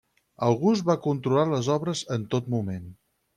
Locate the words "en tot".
2.17-2.51